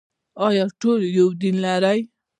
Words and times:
آیا 0.47 0.65
ټول 0.81 0.99
یو 1.17 1.27
دین 1.41 1.55
لري؟ 1.65 1.99